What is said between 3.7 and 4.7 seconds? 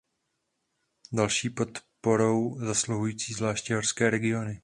horské regiony.